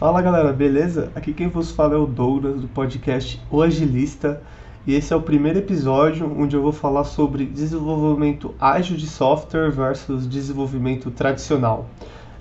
[0.00, 1.12] Fala galera, beleza?
[1.14, 4.40] Aqui quem vos fala é o Douglas do podcast O Agilista
[4.86, 9.70] e esse é o primeiro episódio onde eu vou falar sobre desenvolvimento ágil de software
[9.70, 11.84] versus desenvolvimento tradicional.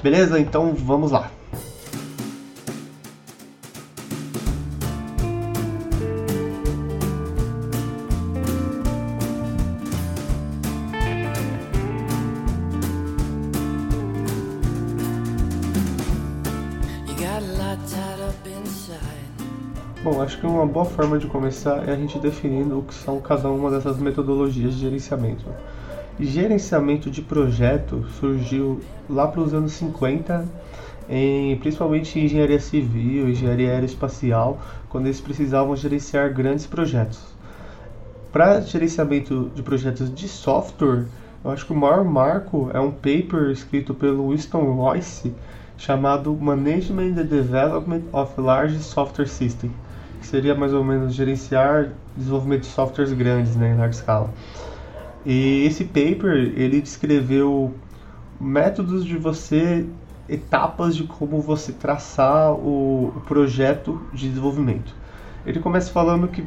[0.02, 0.40] Beleza?
[0.40, 1.30] Então vamos lá!
[20.02, 23.20] Bom, acho que uma boa forma de começar é a gente definindo o que são
[23.20, 25.44] cada uma dessas metodologias de gerenciamento.
[26.18, 30.48] gerenciamento de projeto surgiu lá para os anos 50,
[31.10, 37.20] em, principalmente em engenharia civil, engenharia aeroespacial, quando eles precisavam gerenciar grandes projetos.
[38.32, 41.08] Para gerenciamento de projetos de software,
[41.44, 45.36] eu acho que o maior marco é um paper escrito pelo Winston Royce
[45.78, 49.89] chamado Management and Development of Large Software Systems
[50.20, 54.30] que seria mais ou menos gerenciar desenvolvimento de softwares grandes, né, em larga escala.
[55.26, 57.74] E esse paper, ele descreveu
[58.40, 59.86] métodos de você,
[60.28, 64.94] etapas de como você traçar o, o projeto de desenvolvimento.
[65.46, 66.46] Ele começa falando que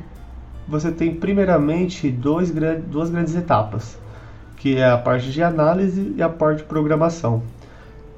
[0.66, 2.52] você tem primeiramente dois,
[2.86, 3.98] duas grandes etapas,
[4.56, 7.42] que é a parte de análise e a parte de programação.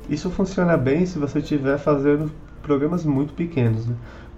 [0.09, 2.31] Isso funciona bem se você estiver fazendo
[2.63, 3.87] programas muito pequenos.
[3.87, 3.95] Né?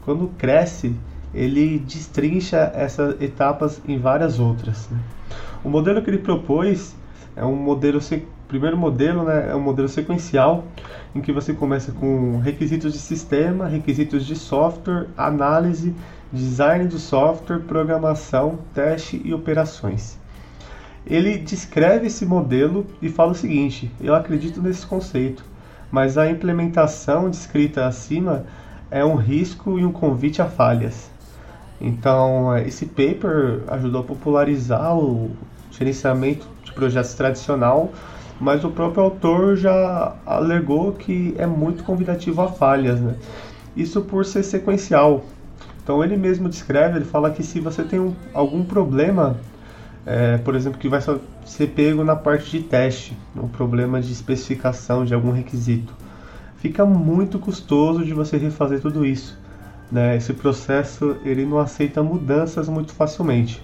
[0.06, 0.94] Quando cresce,
[1.34, 4.88] ele destrincha essas etapas em várias outras.
[4.88, 4.98] Né?
[5.64, 6.94] O modelo que ele propôs
[7.34, 8.00] é um modelo,
[8.46, 10.64] primeiro modelo né, é um modelo sequencial,
[11.12, 15.92] em que você começa com requisitos de sistema, requisitos de software, análise,
[16.32, 20.16] design de software, programação, teste e operações.
[21.04, 25.44] Ele descreve esse modelo e fala o seguinte: eu acredito nesse conceito,
[25.90, 28.44] mas a implementação descrita acima
[28.90, 31.10] é um risco e um convite a falhas.
[31.80, 35.30] Então, esse paper ajudou a popularizar o
[35.70, 37.92] gerenciamento de projetos tradicional,
[38.40, 43.14] mas o próprio autor já alegou que é muito convidativo a falhas, né?
[43.76, 45.24] Isso por ser sequencial.
[45.82, 49.36] Então, ele mesmo descreve, ele fala que se você tem um, algum problema,
[50.04, 51.00] é, por exemplo, que vai
[51.44, 55.94] ser pego na parte de teste, um problema de especificação de algum requisito,
[56.66, 59.38] fica muito custoso de você refazer tudo isso.
[59.90, 60.16] Né?
[60.16, 63.62] Esse processo ele não aceita mudanças muito facilmente.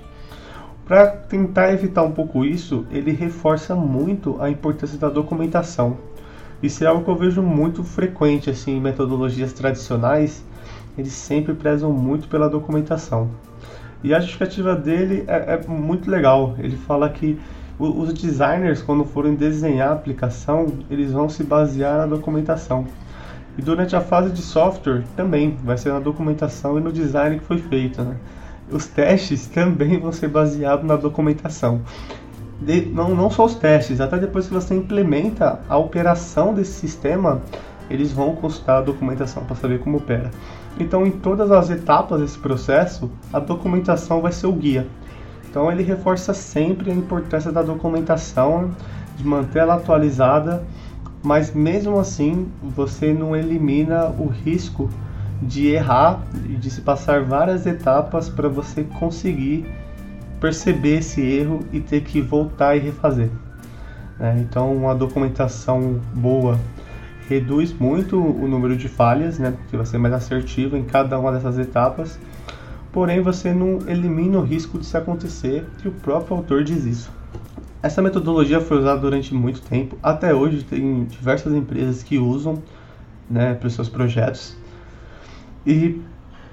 [0.86, 5.98] Para tentar evitar um pouco isso, ele reforça muito a importância da documentação.
[6.62, 10.44] Isso é algo que eu vejo muito frequente assim, em metodologias tradicionais,
[10.96, 13.30] eles sempre prezam muito pela documentação.
[14.04, 16.54] E a justificativa dele é, é muito legal.
[16.56, 17.36] Ele fala que
[17.88, 22.86] os designers, quando forem desenhar a aplicação, eles vão se basear na documentação.
[23.58, 27.44] E durante a fase de software também vai ser na documentação e no design que
[27.44, 28.02] foi feito.
[28.02, 28.16] Né?
[28.70, 31.82] Os testes também vão ser baseados na documentação.
[32.60, 37.42] De, não, não só os testes, até depois que você implementa a operação desse sistema,
[37.90, 40.30] eles vão consultar a documentação para saber como opera.
[40.78, 44.86] Então, em todas as etapas desse processo, a documentação vai ser o guia.
[45.52, 48.70] Então, ele reforça sempre a importância da documentação,
[49.16, 50.64] de manter ela atualizada
[51.22, 54.90] mas mesmo assim você não elimina o risco
[55.40, 59.66] de errar e de se passar várias etapas para você conseguir
[60.40, 63.30] perceber esse erro e ter que voltar e refazer.
[64.18, 66.58] É, então, uma documentação boa
[67.28, 71.32] reduz muito o número de falhas, né, porque vai ser mais assertivo em cada uma
[71.32, 72.18] dessas etapas.
[72.92, 77.10] Porém, você não elimina o risco de se acontecer, e o próprio autor diz isso.
[77.82, 79.96] Essa metodologia foi usada durante muito tempo.
[80.02, 82.62] Até hoje tem diversas empresas que usam
[83.28, 84.56] né, para os seus projetos.
[85.66, 86.00] E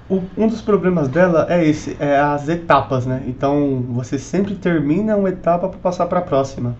[0.08, 3.22] o, um dos problemas dela é esse, é as etapas, né?
[3.28, 6.74] Então você sempre termina uma etapa para passar para a próxima.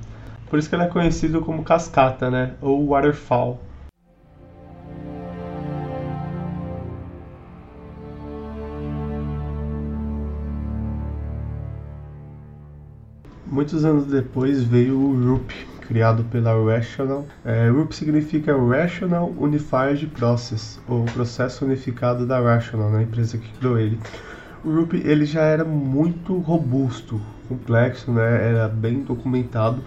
[0.48, 2.54] Por isso que ela é conhecida como cascata, né?
[2.60, 3.60] Ou waterfall.
[13.46, 15.50] Muitos anos depois veio o RUP,
[15.80, 17.26] criado pela Rational.
[17.44, 23.78] É, RUP significa Rational Unified Process, ou Processo Unificado da Rational, a empresa que criou
[23.78, 23.98] ele.
[24.64, 29.82] O RUP ele já era muito robusto, complexo, né, era bem documentado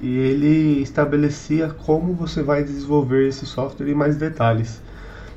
[0.00, 4.80] e ele estabelecia como você vai desenvolver esse software em mais detalhes.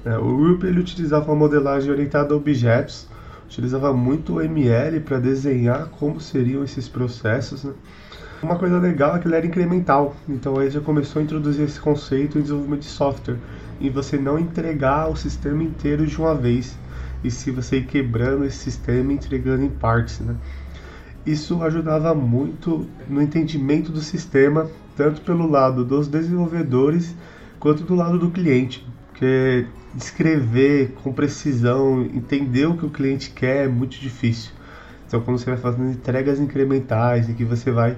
[0.05, 3.07] É, o RUP ele utilizava uma modelagem orientada a objetos
[3.51, 7.65] utilizava muito o ML para desenhar como seriam esses processos.
[7.65, 7.73] Né?
[8.41, 11.79] Uma coisa legal é que ele era incremental, então aí já começou a introduzir esse
[11.79, 13.37] conceito em desenvolvimento de software,
[13.81, 16.77] em você não entregar o sistema inteiro de uma vez,
[17.25, 20.33] e se você ir quebrando esse sistema e entregando em partes, né?
[21.25, 27.13] Isso ajudava muito no entendimento do sistema, tanto pelo lado dos desenvolvedores
[27.59, 28.87] quanto do lado do cliente,
[29.21, 34.51] porque descrever com precisão, entender o que o cliente quer é muito difícil.
[35.05, 37.95] Então, quando você vai fazendo entregas incrementais e que você vai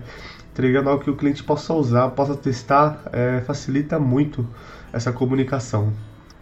[0.51, 4.45] entregando algo que o cliente possa usar, possa testar, é, facilita muito
[4.91, 5.93] essa comunicação.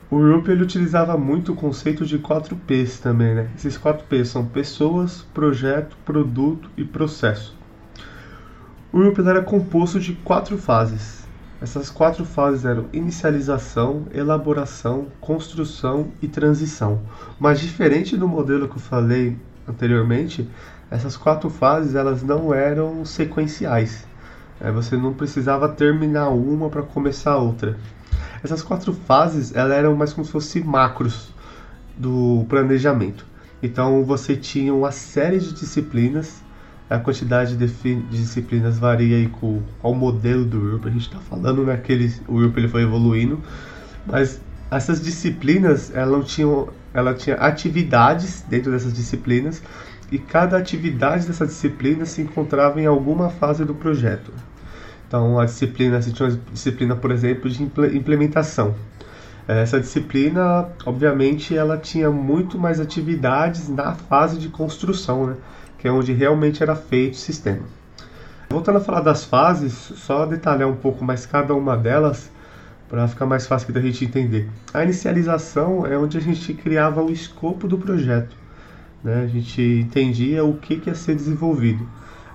[0.09, 3.49] O Rupp ele utilizava muito o conceito de 4 P's também, né?
[3.55, 7.55] Esses 4 P's são pessoas, projeto, produto e processo.
[8.91, 11.20] O Rupp era composto de quatro fases.
[11.61, 17.01] Essas quatro fases eram inicialização, elaboração, construção e transição.
[17.39, 19.37] Mas diferente do modelo que eu falei
[19.67, 20.49] anteriormente,
[20.89, 24.07] essas quatro fases elas não eram sequenciais.
[24.59, 27.77] É, você não precisava terminar uma para começar outra.
[28.43, 31.31] Essas quatro fases elas eram mais como se fossem macros
[31.95, 33.23] do planejamento.
[33.61, 36.41] Então você tinha uma série de disciplinas,
[36.91, 41.65] a quantidade de, disciplinas varia aí com o modelo do URP, a gente está falando
[41.65, 43.39] naquele né, o URP ele foi evoluindo,
[44.05, 49.63] mas essas disciplinas elas tinham ela tinha atividades dentro dessas disciplinas
[50.11, 54.33] e cada atividade dessa disciplina se encontrava em alguma fase do projeto.
[55.07, 58.75] Então, a disciplina, se tinha uma disciplina, por exemplo, de implementação.
[59.47, 65.35] Essa disciplina, obviamente, ela tinha muito mais atividades na fase de construção, né?
[65.81, 67.63] Que é onde realmente era feito o sistema.
[68.47, 72.29] Voltando a falar das fases, só detalhar um pouco mais cada uma delas,
[72.87, 74.47] para ficar mais fácil da gente entender.
[74.73, 78.35] A inicialização é onde a gente criava o escopo do projeto,
[79.03, 79.23] né?
[79.23, 81.87] a gente entendia o que, que ia ser desenvolvido.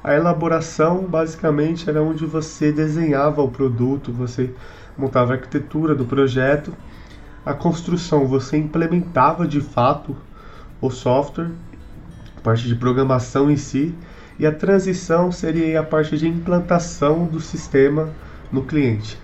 [0.02, 4.50] A elaboração, basicamente, era onde você desenhava o produto, você
[4.96, 6.72] montava a arquitetura do projeto.
[7.44, 10.16] A construção, você implementava de fato
[10.80, 11.50] o software,
[12.46, 13.92] parte de programação em si.
[14.38, 18.10] E a transição seria a parte de implantação do sistema
[18.52, 19.18] no cliente.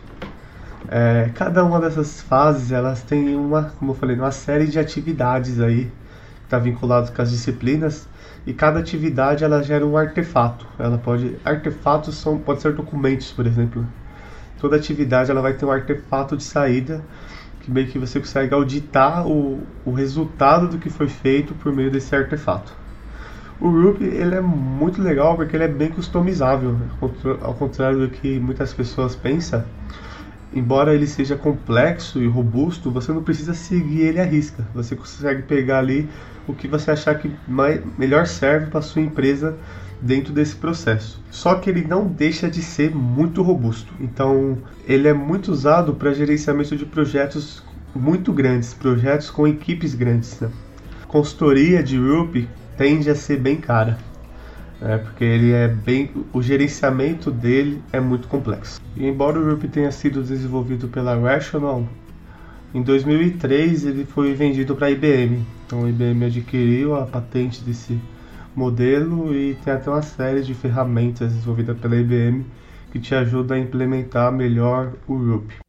[0.89, 5.61] É, cada uma dessas fases elas tem uma, como eu falei, uma série de atividades
[5.61, 8.09] aí que está vinculado com as disciplinas
[8.45, 10.67] e cada atividade ela gera um artefato.
[10.77, 13.87] Ela pode artefatos são pode ser documentos, por exemplo.
[14.61, 17.01] Toda atividade ela vai ter um artefato de saída
[17.61, 21.91] que meio que você consegue auditar o, o resultado do que foi feito por meio
[21.91, 22.82] desse artefato.
[23.63, 26.77] O Ruby ele é muito legal porque ele é bem customizável,
[27.41, 29.65] ao contrário do que muitas pessoas pensam
[30.55, 34.67] embora ele seja complexo e robusto, você não precisa seguir ele à risca.
[34.75, 36.09] Você consegue pegar ali
[36.47, 39.57] o que você achar que mais, melhor serve para sua empresa
[40.01, 41.23] dentro desse processo.
[41.31, 43.93] Só que ele não deixa de ser muito robusto.
[44.01, 47.63] Então, ele é muito usado para gerenciamento de projetos
[47.95, 50.39] muito grandes, projetos com equipes grandes.
[50.41, 50.51] Né?
[51.07, 53.99] Consultoria de Ruby tende a ser bem cara
[54.83, 58.81] é, porque ele é bem, o gerenciamento dele é muito complexo.
[58.97, 61.87] E embora o Ruby tenha sido desenvolvido pela Rational,
[62.75, 65.47] em 2003 ele foi vendido para a IBM.
[65.67, 67.97] Então a IBM adquiriu a patente desse
[68.57, 72.45] modelo e tem até uma série de ferramentas desenvolvidas pela IBM
[72.91, 75.62] que te ajuda a implementar melhor o Ruby.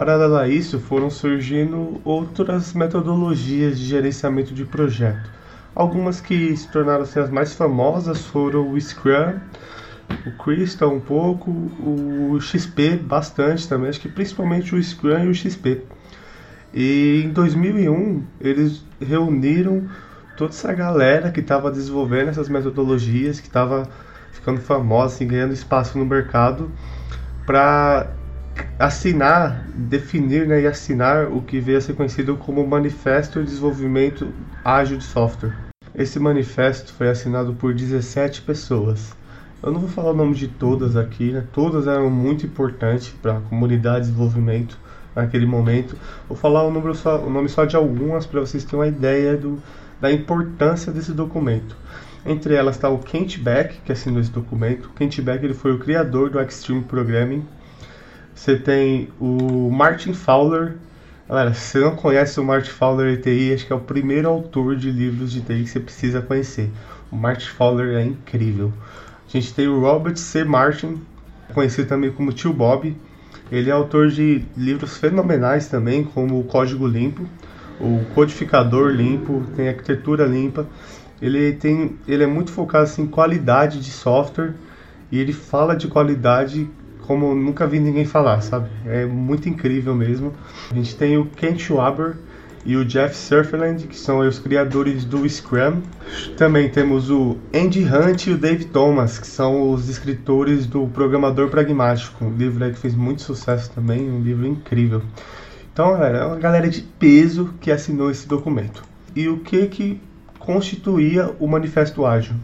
[0.00, 5.30] Paralelo a isso, foram surgindo outras metodologias de gerenciamento de projeto.
[5.74, 9.38] Algumas que se tornaram assim, as mais famosas foram o Scrum,
[10.26, 15.34] o Crystal um pouco, o XP bastante também, acho que principalmente o Scrum e o
[15.34, 15.82] XP.
[16.72, 19.86] E em 2001 eles reuniram
[20.34, 23.86] toda essa galera que estava desenvolvendo essas metodologias, que estava
[24.32, 26.72] ficando famosa, assim, ganhando espaço no mercado,
[27.44, 28.18] para
[28.78, 34.32] assinar, definir né, e assinar o que veio a ser conhecido como Manifesto de Desenvolvimento
[34.64, 35.54] Ágil de Software.
[35.94, 39.14] Esse manifesto foi assinado por 17 pessoas.
[39.62, 41.44] Eu não vou falar o nome de todas aqui, né?
[41.52, 44.78] todas eram muito importantes para a comunidade de desenvolvimento
[45.14, 45.96] naquele momento.
[46.26, 49.36] Vou falar o, número só, o nome só de algumas para vocês terem uma ideia
[49.36, 49.60] do,
[50.00, 51.76] da importância desse documento.
[52.24, 54.90] Entre elas está o Kent Beck, que assinou esse documento.
[54.96, 57.44] Kent Beck ele foi o criador do Extreme Programming,
[58.40, 60.76] você tem o Martin Fowler.
[61.28, 64.76] Galera, se você não conhece o Martin Fowler ETI, acho que é o primeiro autor
[64.76, 66.70] de livros de TI que você precisa conhecer.
[67.12, 68.72] O Martin Fowler é incrível.
[69.28, 70.42] A gente tem o Robert C.
[70.42, 71.02] Martin,
[71.52, 72.96] conhecido também como Tio Bob,
[73.52, 77.26] Ele é autor de livros fenomenais também, como o Código Limpo,
[77.78, 80.66] o Codificador Limpo, tem Arquitetura Limpa.
[81.20, 84.54] Ele tem, ele é muito focado assim, em qualidade de software
[85.12, 86.70] e ele fala de qualidade
[87.10, 88.68] como nunca vi ninguém falar, sabe?
[88.86, 90.32] É muito incrível mesmo.
[90.70, 92.18] A gente tem o Kent Schwaber
[92.64, 95.80] e o Jeff Sutherland, que são os criadores do Scrum.
[96.36, 101.48] Também temos o Andy Hunt e o Dave Thomas, que são os escritores do Programador
[101.48, 105.02] Pragmático, um livro que fez muito sucesso também, um livro incrível.
[105.72, 108.84] Então, galera, é uma galera de peso que assinou esse documento.
[109.16, 110.00] E o que que
[110.38, 112.36] constituía o Manifesto Ágil?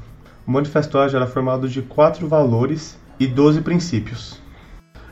[0.44, 4.44] O Manifesto Ágil era formado de quatro valores e doze princípios.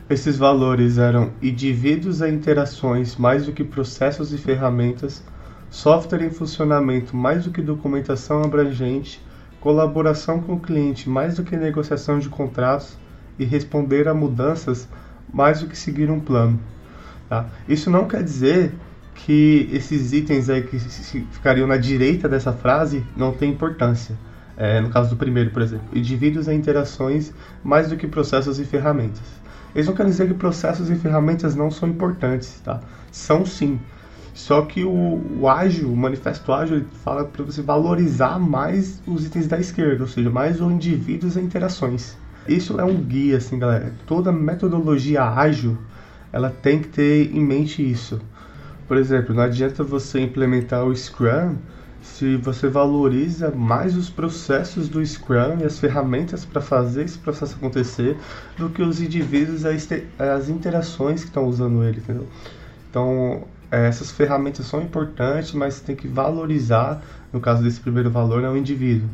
[0.07, 5.23] Esses valores eram indivíduos e interações mais do que processos e ferramentas,
[5.67, 9.19] software em funcionamento mais do que documentação abrangente,
[9.59, 12.95] colaboração com o cliente mais do que negociação de contratos
[13.39, 14.87] e responder a mudanças
[15.33, 16.59] mais do que seguir um plano.
[17.27, 17.47] Tá?
[17.67, 18.75] Isso não quer dizer
[19.15, 24.15] que esses itens aí que ficariam na direita dessa frase não têm importância.
[24.55, 27.33] É, no caso do primeiro, por exemplo, indivíduos e interações
[27.63, 29.44] mais do que processos e ferramentas.
[29.75, 32.79] Eles não querem dizer que processos e ferramentas não são importantes, tá?
[33.11, 33.77] São sim.
[34.33, 39.25] Só que o, o ágil, o manifesto ágil, ele fala para você valorizar mais os
[39.25, 42.17] itens da esquerda, ou seja, mais os indivíduos e interações.
[42.47, 43.93] Isso é um guia, assim, galera.
[44.07, 45.77] Toda metodologia ágil,
[46.31, 48.21] ela tem que ter em mente isso.
[48.87, 51.55] Por exemplo, não adianta você implementar o Scrum
[52.05, 57.55] se você valoriza mais os processos do Scrum e as ferramentas para fazer esse processo
[57.55, 58.17] acontecer
[58.57, 59.67] do que os indivíduos e
[60.17, 62.27] as interações que estão usando ele, entendeu?
[62.89, 67.01] Então, é, essas ferramentas são importantes, mas tem que valorizar,
[67.33, 69.09] no caso desse primeiro valor, é o indivíduo.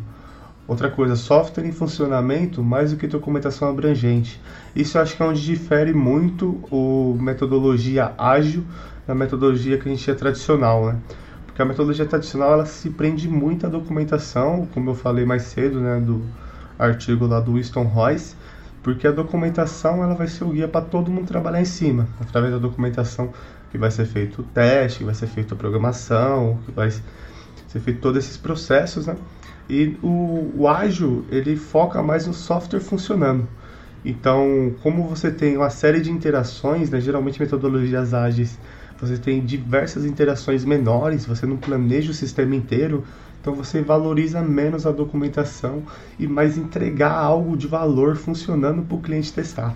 [0.68, 4.40] Outra coisa, software em funcionamento mais do que documentação abrangente.
[4.76, 8.64] Isso eu acho que é onde difere muito o metodologia ágil
[9.08, 11.00] da metodologia que a gente é tradicional, né?
[11.52, 15.82] Porque a metodologia tradicional ela se prende muito à documentação, como eu falei mais cedo,
[15.82, 16.24] né, do
[16.80, 18.38] artigo lá do Winston Royce,
[18.82, 22.54] porque a documentação ela vai ser o guia para todo mundo trabalhar em cima, através
[22.54, 23.34] da documentação
[23.70, 27.80] que vai ser feito o teste, que vai ser feita a programação, que vai ser
[27.82, 29.18] feito todos esses processos, né?
[29.70, 33.46] E o, o ágil ele foca mais no software funcionando.
[34.04, 38.58] Então, como você tem uma série de interações, né, geralmente metodologias ágeis
[39.02, 43.04] você tem diversas interações menores, você não planeja o sistema inteiro,
[43.42, 45.82] então você valoriza menos a documentação
[46.20, 49.76] e mais entregar algo de valor funcionando para o cliente testar.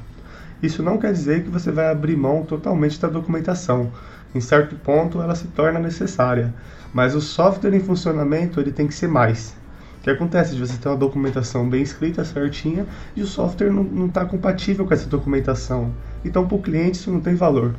[0.62, 3.92] Isso não quer dizer que você vai abrir mão totalmente da documentação.
[4.36, 6.54] Em certo ponto ela se torna necessária,
[6.94, 9.56] mas o software em funcionamento ele tem que ser mais.
[10.00, 14.06] O que acontece de você ter uma documentação bem escrita, certinha, e o software não
[14.06, 15.92] está compatível com essa documentação.
[16.24, 17.74] Então para o cliente isso não tem valor.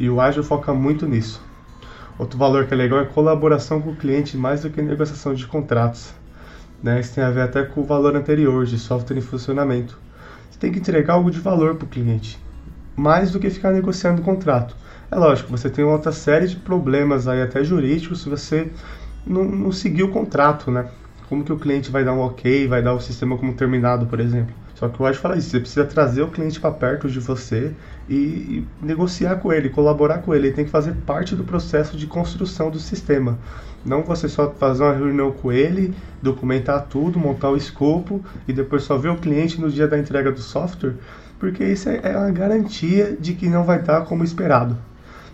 [0.00, 1.42] E o ágil foca muito nisso.
[2.18, 5.46] Outro valor que é legal é colaboração com o cliente mais do que negociação de
[5.46, 6.14] contratos.
[6.82, 6.98] Né?
[7.00, 9.98] Isso tem a ver até com o valor anterior de software em funcionamento.
[10.50, 12.42] Você tem que entregar algo de valor para o cliente,
[12.96, 14.74] mais do que ficar negociando o contrato.
[15.10, 18.70] É lógico, você tem uma outra série de problemas aí até jurídicos se você
[19.26, 20.88] não, não seguir o contrato, né?
[21.28, 24.18] Como que o cliente vai dar um ok, vai dar o sistema como terminado, por
[24.18, 24.54] exemplo.
[24.80, 27.70] Só que o Wise fala isso, você precisa trazer o cliente para perto de você
[28.08, 30.46] e, e, negociar com ele, colaborar com ele.
[30.46, 33.38] Ele tem que fazer parte do processo de construção do sistema.
[33.84, 38.82] Não você só fazer uma reunião com ele, documentar tudo, montar o escopo e depois
[38.82, 40.94] só ver o cliente no dia da entrega do software,
[41.38, 44.78] porque isso é, é uma garantia de que não vai estar como esperado.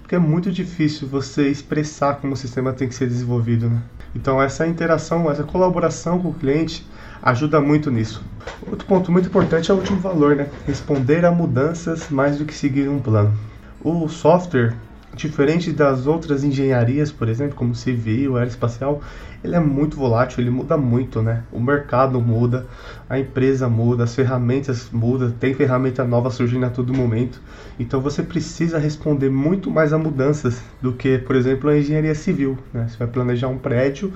[0.03, 3.71] Porque é muito difícil você expressar como o sistema tem que ser desenvolvido.
[3.71, 3.81] Né?
[4.13, 6.85] Então essa interação, essa colaboração com o cliente
[7.27, 8.25] ajuda muito nisso.
[8.71, 10.49] Outro ponto muito importante é o último valor, né?
[10.65, 13.35] Responder a mudanças mais do que seguir um plano.
[13.83, 14.75] O software,
[15.13, 19.01] diferente das outras engenharias, por exemplo, como civil, aeroespacial,
[19.43, 21.43] ele é muito volátil, ele muda muito, né?
[21.51, 22.65] O mercado muda,
[23.11, 27.41] a empresa muda, as ferramentas mudam, tem ferramenta nova surgindo a todo momento.
[27.77, 32.57] Então você precisa responder muito mais a mudanças do que, por exemplo, a engenharia civil,
[32.73, 32.87] né?
[32.89, 34.13] Você vai planejar um prédio,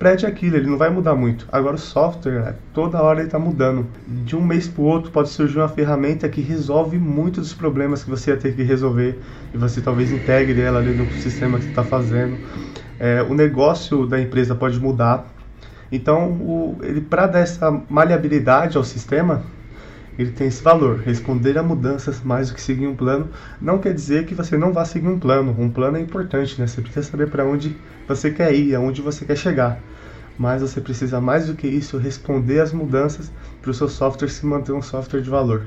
[0.00, 1.46] prédio é aquilo, ele não vai mudar muito.
[1.52, 3.86] Agora o software, né, toda hora ele está mudando.
[4.24, 8.02] De um mês para o outro pode surgir uma ferramenta que resolve muitos dos problemas
[8.02, 9.20] que você ia ter que resolver
[9.52, 12.38] e você talvez integre ela ali no sistema que você está fazendo.
[12.98, 15.26] É, o negócio da empresa pode mudar.
[15.92, 19.42] Então, ele para dar essa maleabilidade ao sistema,
[20.18, 20.98] ele tem esse valor.
[20.98, 23.28] Responder a mudanças mais do que seguir um plano
[23.60, 25.54] não quer dizer que você não vá seguir um plano.
[25.58, 26.66] Um plano é importante, né?
[26.66, 27.76] Você precisa saber para onde
[28.06, 29.80] você quer ir, aonde você quer chegar.
[30.38, 34.44] Mas você precisa mais do que isso responder às mudanças para o seu software se
[34.46, 35.62] manter um software de valor.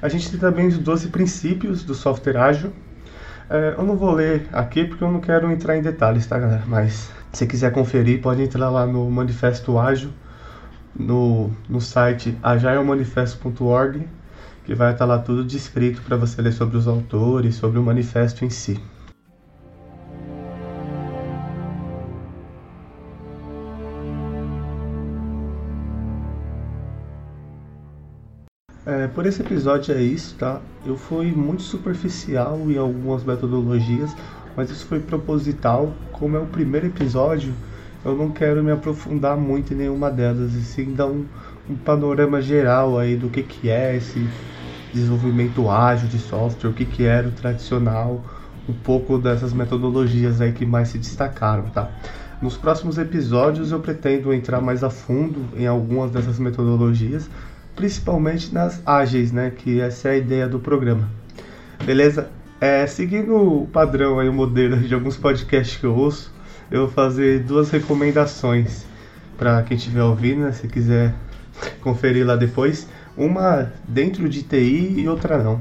[0.00, 2.72] A gente tem também os 12 princípios do software ágil.
[3.48, 6.64] É, eu não vou ler aqui porque eu não quero entrar em detalhes, tá galera?
[6.66, 10.10] Mas se quiser conferir, pode entrar lá no Manifesto Ágil,
[10.98, 14.08] no, no site agilemanifesto.org,
[14.64, 18.44] que vai estar lá tudo descrito para você ler sobre os autores, sobre o manifesto
[18.44, 18.80] em si.
[28.86, 30.60] É, por esse episódio é isso, tá?
[30.84, 34.14] Eu fui muito superficial em algumas metodologias,
[34.56, 35.92] mas isso foi proposital.
[36.12, 37.52] Como é o primeiro episódio,
[38.06, 41.24] eu não quero me aprofundar muito em nenhuma delas, e sim dar um,
[41.68, 44.26] um panorama geral aí do que, que é esse
[44.92, 48.24] desenvolvimento ágil de software, o que, que era o tradicional,
[48.68, 51.90] um pouco dessas metodologias aí que mais se destacaram, tá?
[52.40, 57.28] Nos próximos episódios eu pretendo entrar mais a fundo em algumas dessas metodologias,
[57.74, 59.50] principalmente nas ágeis, né?
[59.50, 61.08] Que essa é a ideia do programa.
[61.84, 62.28] Beleza?
[62.60, 66.32] É, seguindo o padrão aí, o modelo de alguns podcasts que eu ouço,
[66.70, 68.84] eu vou fazer duas recomendações
[69.36, 71.14] para quem estiver ouvindo, né, se quiser
[71.80, 72.88] conferir lá depois.
[73.16, 75.60] Uma dentro de TI e outra não.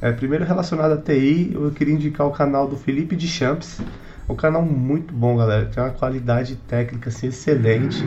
[0.00, 3.80] É, primeiro relacionado a TI, eu queria indicar o canal do Felipe de Champs.
[4.28, 5.66] É um canal muito bom, galera.
[5.66, 8.02] Tem uma qualidade técnica assim, excelente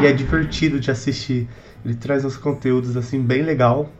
[0.00, 1.48] e é divertido de assistir.
[1.84, 3.90] Ele traz uns conteúdos assim bem legal.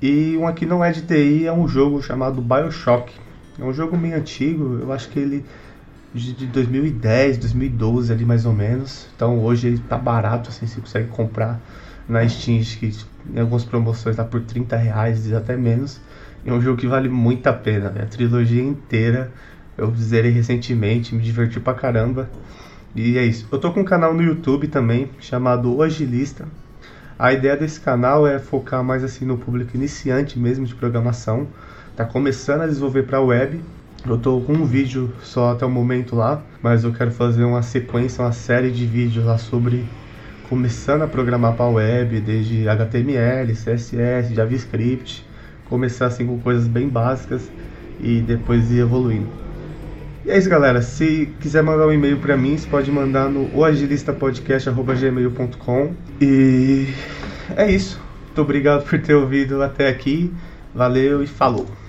[0.00, 3.12] E um aqui não é de TI, é um jogo chamado BioShock.
[3.58, 5.44] É um jogo meio antigo, eu acho que ele
[6.14, 9.08] de 2010, 2012 ali mais ou menos.
[9.16, 11.60] Então hoje ele tá barato, assim, você consegue comprar
[12.08, 12.92] na Steam, que
[13.34, 16.00] em algumas promoções tá por 30 reais, até menos.
[16.44, 18.02] É um jogo que vale muito a pena, né?
[18.02, 19.30] a trilogia inteira.
[19.78, 22.28] Eu zerei recentemente, me diverti pra caramba.
[22.94, 23.48] E é isso.
[23.50, 26.46] Eu tô com um canal no YouTube também, chamado Agilista.
[27.18, 31.46] A ideia desse canal é focar mais assim no público iniciante mesmo de programação.
[31.96, 33.60] Tá começando a desenvolver para web.
[34.04, 37.62] Eu tô com um vídeo só até o momento lá, mas eu quero fazer uma
[37.62, 39.84] sequência, uma série de vídeos lá sobre
[40.48, 45.24] começando a programar para web, desde HTML, CSS, JavaScript,
[45.68, 47.48] começar assim com coisas bem básicas
[48.00, 49.28] e depois ir evoluindo.
[50.24, 50.82] E é isso, galera.
[50.82, 56.88] Se quiser mandar um e-mail para mim, você pode mandar no oagilistapodcast.gmail.com E
[57.56, 58.00] é isso.
[58.26, 60.34] Muito obrigado por ter ouvido até aqui.
[60.74, 61.81] Valeu e falou!